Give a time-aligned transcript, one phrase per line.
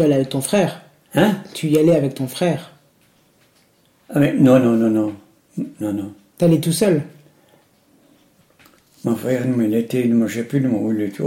[0.00, 0.80] Tu allais avec ton frère
[1.14, 1.36] Hein?
[1.52, 2.70] Tu y allais avec ton frère
[4.08, 5.12] ah, mais Non, non, non, non.
[5.78, 6.14] Non, non.
[6.38, 7.02] T'allais tout seul
[9.04, 11.22] Mon frère, il était, je ne sais plus où il était.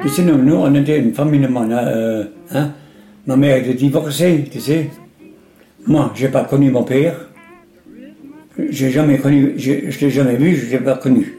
[0.00, 2.72] Tu sais, nous, nous, on était une famille, euh, hein?
[3.26, 4.90] Ma mère était divorcée, tu sais.
[5.86, 7.28] Moi, j'ai pas connu mon père.
[8.70, 11.34] J'ai jamais connu, je ne l'ai jamais vu, je l'ai pas connu.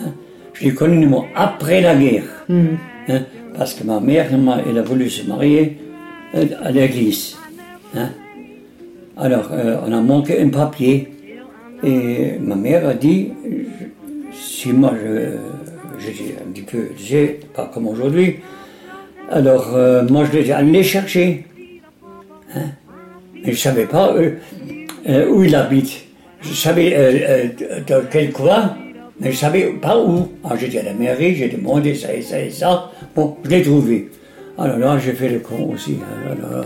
[0.00, 0.12] Hein.
[0.54, 2.24] Je l'ai connu moi, après la guerre.
[2.48, 2.78] Mhm.
[3.08, 3.20] Hein,
[3.56, 4.26] parce que ma mère,
[4.68, 5.76] elle a voulu se marier
[6.34, 7.36] euh, à l'église.
[7.94, 8.10] hein.
[9.16, 11.08] Alors, euh, on a manqué un papier.
[11.84, 15.36] Et ma mère a dit, je- si moi, je,
[15.98, 18.36] j'étais un petit peu, tu sais, pas comme aujourd'hui.
[19.30, 21.44] Alors, euh, moi, je l'ai allé chercher.
[22.54, 22.60] Hein?
[23.34, 26.04] Mais je ne savais pas euh, où il habite.
[26.42, 27.48] Je savais euh,
[27.86, 28.76] dans quel coin,
[29.18, 30.28] mais je ne savais pas où.
[30.44, 32.92] Alors, j'étais à la mairie, j'ai demandé ça et ça et ça.
[33.16, 34.10] Bon, je l'ai trouvé.
[34.58, 35.98] Alors là, j'ai fait le con aussi.
[36.24, 36.64] Alors,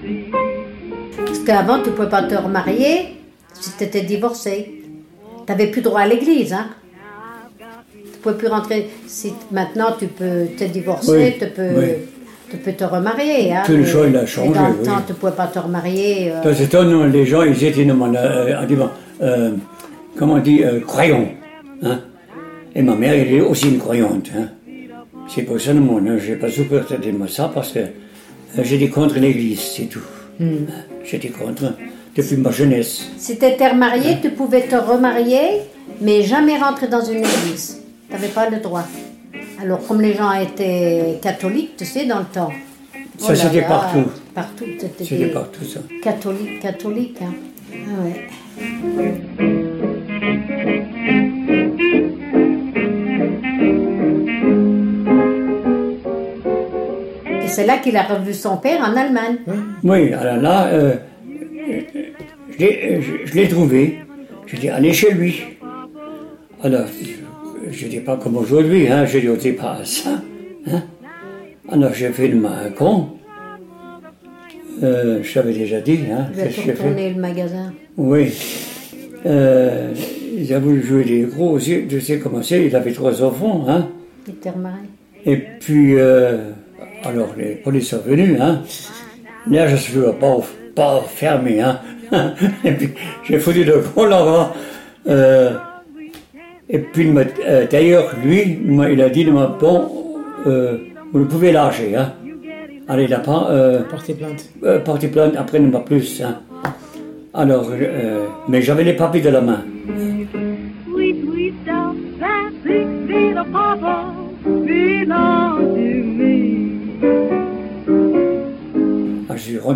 [0.00, 0.30] see.
[1.16, 3.21] Parce qu'avant, tu ne pouvais pas te remarier
[3.62, 4.82] si tu étais divorcé.
[5.46, 6.52] Tu n'avais plus droit à l'église.
[6.52, 6.66] Hein?
[7.58, 7.64] Tu
[8.08, 8.88] ne pouvais plus rentrer.
[9.06, 11.86] Si maintenant, tu peux te divorcer, Oui, tu, peux, oui.
[12.50, 13.52] tu peux te remarier.
[13.52, 13.62] Hein?
[13.66, 14.84] Tout le choix, il a changé, dans le oui.
[14.86, 16.30] temps, tu ne pouvais pas te remarier.
[16.32, 18.54] euh, Dans ce temps, non, les gens, ils étaient, non, euh,
[19.22, 19.50] euh,
[20.16, 21.28] comment on dit, euh, croyants.
[21.82, 22.00] Hein?
[22.74, 24.30] Et ma mère, elle est aussi une croyante.
[24.36, 24.48] Hein?
[25.28, 29.18] C'est pour ça, non, je n'ai pas supporté de ça parce que euh, j'étais contre
[29.18, 30.00] l'Église, c'est tout.
[30.40, 30.46] Hein?
[31.04, 31.74] J'étais contre
[32.14, 33.08] depuis ma jeunesse.
[33.16, 35.62] Si tu étais remarié, tu pouvais te remarier,
[36.00, 37.80] mais jamais rentrer dans une église.
[38.08, 38.84] Tu n'avais pas le droit.
[39.60, 42.52] Alors, comme les gens étaient catholiques, tu sais, dans le temps.
[43.18, 44.04] Ça, oh c'était là, partout.
[44.34, 44.64] Partout.
[44.98, 45.80] C'était partout ça.
[46.02, 47.18] catholiques, catholiques.
[47.22, 47.32] Hein.
[47.72, 48.28] Ah ouais.
[57.44, 59.36] Et c'est là qu'il a revu son père en Allemagne.
[59.84, 60.96] Oui, alors là, euh,
[62.62, 63.98] je l'ai- je- je l'ai trouvé.
[64.46, 65.42] J'étais allé chez lui.
[66.62, 66.86] Alors,
[67.70, 70.20] je n'étais pas comme aujourd'hui, hein, je n'osais pas à ça.
[70.70, 70.82] Hein.
[71.70, 73.08] Alors, j'ai fait un con.
[74.82, 76.00] Euh, je t'avais déjà dit.
[76.10, 76.82] Hein, Il a qu'est-ce tout que j'ai fait.
[76.84, 77.72] retourné le magasin.
[77.96, 78.32] Oui.
[79.26, 79.92] Euh,
[80.36, 81.82] il a voulu jouer des gros aussi.
[81.88, 83.64] Tu sais comment c'est, il avait trois enfants.
[83.68, 83.88] Hein.
[84.26, 84.86] Il était remarié.
[85.24, 86.50] Et puis, euh,
[87.04, 88.62] alors les polices sont venus, hein.
[89.48, 90.36] Là, je suis pas,
[90.74, 91.80] pas fermé, hein.
[92.64, 92.90] Et puis,
[93.24, 94.54] j'ai foutu le con là-bas.
[95.08, 95.50] Euh,
[96.68, 99.90] et puis, m'a- euh, d'ailleurs, lui, il m'a- a dit, m'a, bon,
[100.46, 100.78] euh,
[101.12, 102.12] vous le pouvez lâcher, hein.
[102.88, 104.44] Allez, pas, euh, Porter plainte.
[104.64, 106.38] euh, porter plainte, après, ne pas plus, hein.
[107.34, 109.62] Alors, euh, mais j'avais les papiers de la main.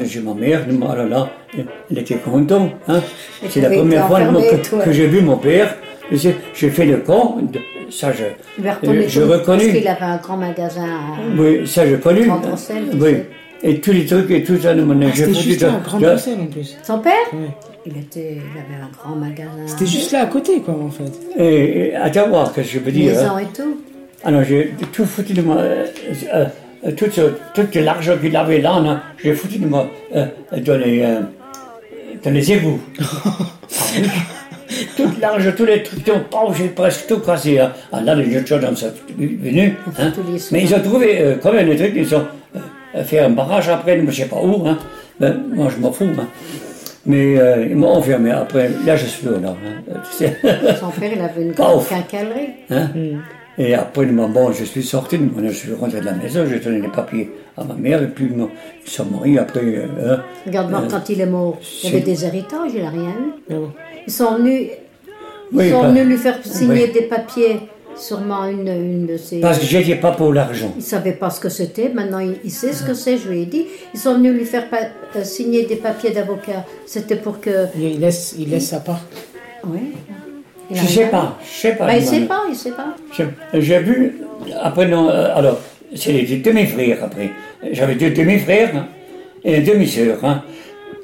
[0.04, 1.30] Chez ma mère, oh là là,
[1.90, 2.70] elle était contente.
[2.88, 3.00] Hein.
[3.48, 5.74] C'est la première fois que, que j'ai vu mon père.
[6.12, 6.32] J'ai
[6.70, 8.24] fait le de- ça je,
[8.68, 9.72] retourner je, je tout- Parce reconnais.
[9.72, 10.84] qu'il avait un grand magasin.
[10.84, 12.26] à- Oui, ça je connais.
[12.26, 12.40] Grand
[13.00, 13.14] Oui.
[13.62, 16.02] Et tous les trucs et tout ça, nous, Ah, j'ai C'était juste là, à Grande
[16.02, 16.76] de- Bruxelles en plus.
[16.82, 17.38] Son père Ouais.
[17.86, 19.50] il, était, il avait un grand magasin.
[19.66, 21.10] C'était juste là à côté, quoi, en fait.
[21.38, 23.12] Et, et attends voir, qu'est-ce que je peux dire.
[23.14, 23.38] Maison hein.
[23.38, 23.80] et tout.
[24.24, 26.44] Alors j'ai tout foutu de moi, euh, euh, euh,
[26.92, 30.26] tout, ce- tout l'argent qu'il avait là, là, j'ai foutu de moi euh,
[30.58, 31.20] dans, les, euh,
[32.24, 32.80] dans les égouts.
[34.96, 36.12] Tout l'argent, tous les trucs, tout,
[36.56, 37.58] j'ai presque tout cassé.
[37.60, 37.72] Hein.
[37.92, 39.72] Ah, là, les jeunes gens sont venus.
[39.98, 40.12] Hein.
[40.50, 42.24] Mais ils ont trouvé euh, quand même des trucs, ils ont
[42.94, 44.66] euh, fait un barrage après, je ne sais pas où.
[44.66, 44.76] Hein.
[45.20, 46.04] Ben, moi, je m'en fous.
[46.18, 46.26] hein.
[47.06, 48.70] Mais euh, ils m'ont enfermé après.
[48.84, 49.32] Là, je suis là.
[49.46, 49.94] Hein.
[50.14, 50.74] Euh.
[50.80, 52.54] Son père, il avait une grande quincaillerie.
[52.70, 52.88] Hein?
[53.58, 54.06] Et après,
[54.52, 57.74] je suis sorti, je suis rentré de la maison, j'ai donné les papiers à ma
[57.74, 59.60] mère, et puis ils sont mariés après.
[59.64, 59.86] euh,
[60.16, 60.22] hein.
[60.44, 61.58] Regarde voir Euh, quand il est mort.
[61.82, 63.14] Il y avait des héritages, il n'a rien
[63.48, 63.54] eu.
[64.06, 64.68] Ils sont venus,
[65.52, 66.92] ils Oui, sont bah, venus lui faire signer oui.
[66.92, 67.60] des papiers.
[67.98, 69.40] Sûrement une, une de ses.
[69.40, 70.70] Parce que j'étais pas pour l'argent.
[70.76, 73.40] Il savait pas ce que c'était, maintenant il, il sait ce que c'est, je lui
[73.40, 73.64] ai dit.
[73.94, 76.66] Ils sont venus lui faire euh, signer des papiers d'avocat.
[76.84, 77.68] C'était pour que.
[77.74, 79.00] Il il laisse, il laisse sa part.
[79.66, 79.94] Oui.
[80.70, 81.08] Je sais rien.
[81.08, 81.86] pas, je sais pas.
[81.86, 82.12] Bah, il moi.
[82.12, 82.94] sait pas, il sait pas.
[83.12, 84.16] Je- J'ai vu,
[84.62, 85.60] après, non, euh, alors,
[85.94, 87.30] c'est les demi-frères après.
[87.72, 88.86] J'avais deux demi-frères hein,
[89.44, 90.18] et une demi-sœur.
[90.24, 90.42] Hein.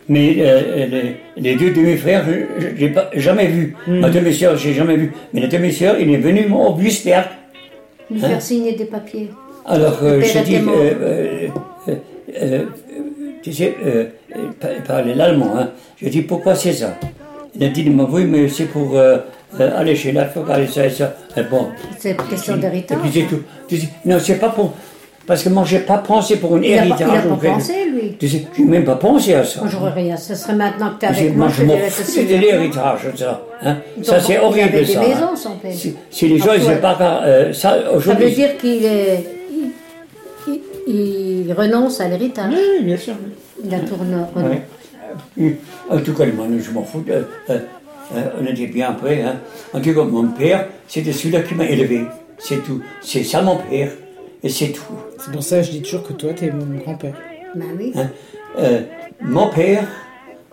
[0.09, 2.25] Mais euh, les, les deux demi-frères,
[2.59, 3.77] je n'ai pas jamais vu.
[3.87, 5.13] Ma demi-sœur, j'ai jamais vu.
[5.33, 7.27] Mais la demi-sœur, il est venu au Busberg.
[8.11, 9.31] Lui faire signer des papiers.
[9.65, 10.61] Alors, euh, j'ai dit, euh,
[11.01, 11.49] euh,
[11.89, 11.95] euh,
[12.43, 12.65] euh,
[13.43, 14.07] tu sais, euh,
[14.37, 15.71] euh, il parlait l'allemand, hein.
[16.01, 16.99] J'ai dit, pourquoi c'est ça?
[17.55, 18.99] Il a dit, mais oui, mais c'est pour
[19.61, 21.15] euh, aller chez l'avocat et ça et ça.
[21.37, 21.69] Et bon,
[21.99, 22.99] C'est une question et d'héritage.
[23.03, 23.43] puis c'est tout.
[23.69, 24.73] Tu sais, non, c'est pas pour...
[25.25, 27.09] Parce que moi, j'ai pas pensé pour un Il n'a pas, héritage.
[27.13, 28.17] il a pas en pensé, lui.
[28.19, 29.61] Tu sais, j'ai même pas pensé à ça.
[29.61, 30.17] Moi, j'aurais rien.
[30.17, 33.01] Ce serait maintenant que tu Tu sais, avec moi, moi, je m'en fous de l'héritage,
[33.15, 33.41] ça.
[33.63, 33.77] Hein.
[33.97, 35.01] Donc, Ça, c'est il horrible, avait des ça.
[35.01, 35.37] maisons, hein.
[35.37, 35.73] son père.
[35.73, 37.23] Si, si les gens, ils n'aient pas...
[37.25, 38.33] euh, ça, Ça veut aujourd'hui...
[38.33, 39.25] dire qu'il est,
[40.49, 42.53] il, il- il renonce à l'héritage.
[42.53, 43.15] Oui, bien sûr.
[43.65, 44.17] Il a tourné.
[44.35, 44.63] Ouais.
[45.41, 45.51] Euh,
[45.89, 47.05] En tout cas, moi, je m'en fous.
[47.09, 47.59] euh, euh, euh,
[48.41, 49.23] on était bien après.
[49.23, 49.37] Hein.
[49.73, 52.03] En tout cas, mon père, c'était celui-là qui m'a élevé.
[52.39, 52.83] C'est tout.
[53.01, 53.91] C'est ça mon père.
[54.43, 54.83] Et c'est tout.
[55.19, 57.15] C'est pour ça que je dis toujours que toi, t'es mon grand-père.
[57.55, 57.93] Ben oui.
[57.95, 58.09] hein.
[58.59, 58.81] Euh,
[59.21, 59.85] mon père,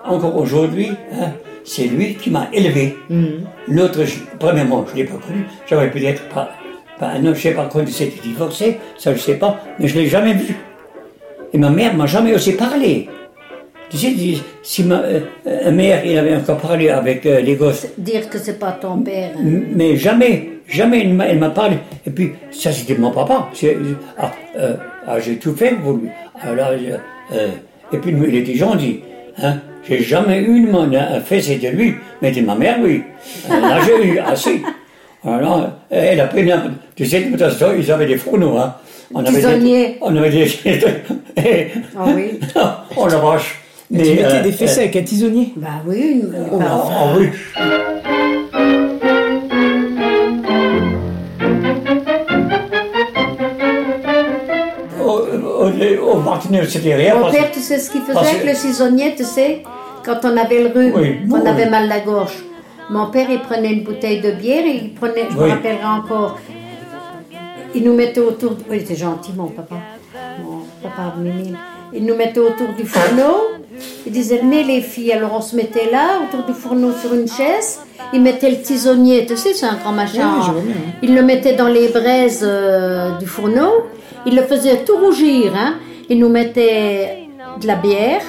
[0.03, 1.31] encore aujourd'hui, hein,
[1.65, 2.95] c'est lui qui m'a élevé.
[3.67, 5.45] L'autre, je- premièrement, je ne l'ai pas connu.
[5.67, 6.51] J'avais peut-être pas,
[6.99, 7.15] pas.
[7.15, 8.77] Non, je ne sais pas quand il s'était divorcé.
[8.97, 9.59] Ça, je ne sais pas.
[9.79, 10.55] Mais je ne l'ai jamais vu.
[11.51, 13.09] Et ma mère m'a jamais osé parler.
[13.89, 14.13] Tu sais,
[14.61, 18.59] si ma euh, mère, il avait encore parlé avec euh, les gosses, Dire que c'est
[18.59, 19.31] pas ton père.
[19.35, 19.61] hein.
[19.75, 21.77] Mais jamais, jamais elle m'a- parlé.
[22.05, 23.49] Et puis, ça c'était mon papa.
[24.17, 24.75] Ah, euh,
[25.07, 26.09] ah, j'ai tout fait pour lui.
[26.41, 28.99] Alors, et puis, il était gentil.
[29.41, 29.57] Hein.
[29.87, 33.01] J'ai jamais eu une main un fessé de lui, mais de ma mère, oui.
[33.49, 34.61] Là, j'ai eu assez.
[35.25, 36.55] Alors, elle a pris une...
[36.95, 38.57] Tu sais, de toute façon, ils avaient des fourneaux.
[38.57, 38.75] Hein.
[39.13, 40.47] On avait des, on avait des...
[41.97, 42.39] Ah oui.
[42.95, 43.59] oh la vache.
[43.91, 45.53] Et tu mettais euh, des fessées avec un tisonnier.
[45.55, 46.21] Bah oui.
[46.21, 47.29] une- Oh, bah, oh, oui.
[55.01, 57.15] Au, au, au Martinet, c'était rien.
[57.17, 59.63] Mon père, tu sais ce qu'il faisait avec le cisonnier, tu sais,
[60.05, 61.47] quand on avait le rhume, Oui, oui.
[61.47, 62.33] avait mal la gorge.
[62.89, 65.49] Mon père, il prenait une bouteille de bière et il prenait, je me Oui.
[65.51, 66.37] rappellerai encore,
[67.75, 69.75] il nous mettait autour, oui, il était gentil, mon papa,
[70.43, 71.55] mon papa Mimile.
[71.93, 73.37] Il nous mettait autour du fourneau,
[74.05, 77.27] il disait, venez les filles, alors on se mettait là, autour du fourneau sur une
[77.27, 77.79] chaise,
[78.13, 80.31] il mettait le tisonnier, tu sais, c'est un grand machin.
[81.03, 83.85] Oui, le mettait dans les braises euh, du fourneau,
[84.25, 85.75] il le faisait tout rougir, hein.
[86.09, 87.27] il nous mettait
[87.61, 88.21] de la bière,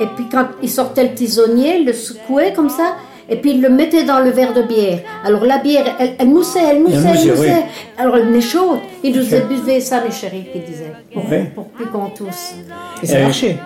[0.00, 2.96] et puis quand il sortait le tisonnier, il le secouait comme ça,
[3.28, 4.98] et puis il le mettait dans le verre de bière.
[5.24, 7.48] Alors la bière, elle, elle moussait, elle moussait, elle moussait, oui.
[7.96, 8.80] Alors elle venait chaude.
[9.04, 11.38] Il nous disait, buvez ça, mes chéris, il disait, pour, Oui.
[11.54, 12.54] pour plus qu'on tousse.
[13.02, 13.56] Et ça marchait.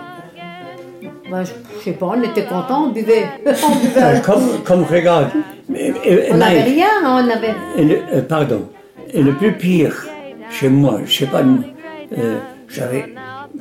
[1.34, 3.24] Ben, je, je sais pas, on était contents, on buvait.
[3.44, 4.00] on buvait.
[4.02, 5.30] Euh, comme, comme regarde.
[5.74, 5.92] Et-
[6.30, 7.54] On n'avait rien, hein, on avait.
[7.76, 8.68] et le- euh, pardon.
[9.12, 10.06] Et le plus pire,
[10.48, 12.38] chez moi, je sais pas, euh,
[12.68, 13.06] j'avais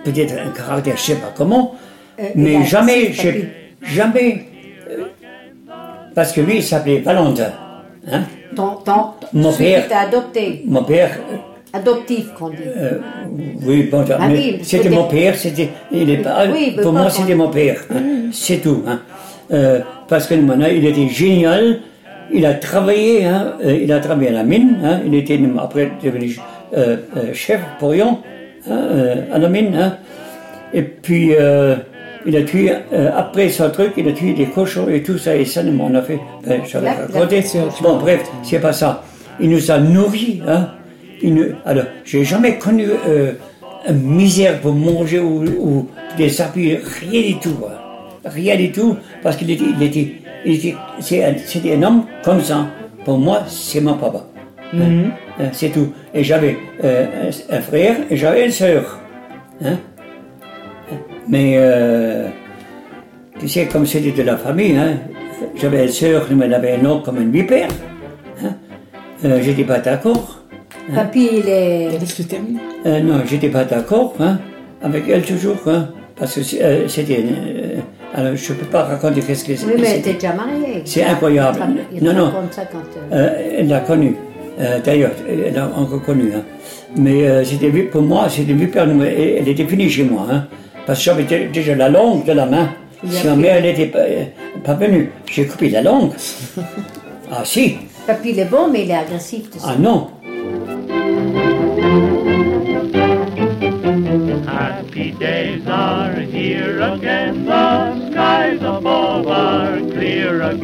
[0.03, 1.73] peut-être un caractère, je sais pas comment,
[2.19, 3.11] Euh, mais jamais,
[3.81, 4.45] jamais,
[4.87, 5.05] euh,
[6.13, 7.53] parce que lui, il s'appelait Valentin.
[8.11, 8.21] Hein?
[8.55, 10.61] Ton, ton, Mon père- qui t'a adopté.
[10.67, 11.17] Mon père,
[11.73, 12.57] Adoptif, qu'on dit.
[12.77, 12.99] euh,
[13.65, 17.33] oui, bon, Ah oui, c'était mon père, c'était, il est pas, Oui, pour moi, c'était
[17.33, 18.29] mon père, hein.
[18.31, 18.83] c'est tout.
[18.87, 18.99] Hein.
[19.51, 21.79] Euh, parce que maintenant, il était génial,
[22.31, 26.37] il a travaillé, hein, euh, il a travaillé à la mine, il était après devenu
[26.77, 26.97] euh,
[27.33, 29.97] chef euh, à la mine,
[30.73, 31.31] et puis
[32.25, 32.71] il a tué,
[33.15, 36.01] après son truc, il a tué des cochons et tout ça, et ça, on a
[36.01, 37.43] fait, ben, j'avais raconté.
[37.81, 39.03] Bon, bref, c'est pas ça.
[39.39, 40.69] Il nous a nourris, hein.
[41.23, 43.33] Nous- alors, j'ai jamais connu euh,
[43.87, 47.57] une misère pour manger ou, ou des appuis, rien du tout.
[48.25, 50.13] Rien du tout, parce qu'il était, il était,
[50.45, 50.75] il était,
[51.45, 52.67] c'était un homme comme ça.
[53.03, 54.25] Pour moi, c'est mon papa.
[54.73, 55.09] Hein.
[55.39, 55.91] Hein, C'est tout.
[56.13, 57.05] Et j'avais euh,
[57.51, 58.99] un, un frère et j'avais une sœur.
[59.63, 59.75] Hein.
[61.27, 62.27] Mais, euh,
[63.39, 64.97] tu sais, comme c'était de la famille, hein,
[65.55, 67.67] j'avais une sœur, mais elle avait un nom comme un vipère.
[68.43, 68.53] Hein.
[69.25, 70.42] Euh, j'étais pas d'accord.
[70.93, 71.97] Papy, il est.
[71.99, 72.59] Laisse-le terminer.
[72.85, 74.39] Euh, non, j'étais pas d'accord hein,
[74.81, 77.23] avec elle toujours, hein, parce que euh, c'était.
[77.23, 77.79] euh,
[78.15, 79.65] alors, je peux pas raconter qu'est-ce que c'est.
[79.65, 80.81] Oui, mais elle était déjà mariée.
[80.85, 81.59] C'est incroyable.
[81.91, 82.25] Il te Non, non.
[82.25, 82.77] raconte ça quand.
[83.11, 84.15] euh, Euh, elle l'a connu.
[84.59, 86.31] Euh, D'ailleurs, elle l'a encore connu.
[86.35, 86.43] Hein.
[86.95, 88.85] Mais euh, c'était vu- pour moi, c'était vipère.
[88.87, 90.27] mais Elle, elle était finie chez moi.
[90.31, 90.45] Hein,
[90.85, 92.69] parce que j'avais dé- déjà la langue de la main.
[93.09, 93.99] Si ma mère n'était pas,
[94.63, 96.11] pas venue, j'ai coupé la langue.
[97.31, 97.75] ah si,
[98.05, 100.07] Papy, il est bon, mais il est agressif, ah non.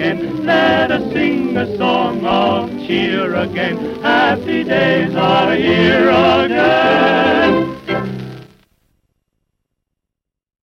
[0.10, 0.46] Again.
[0.46, 4.02] Let us sing a song of cheer again.
[4.02, 6.89] Happy days are here again.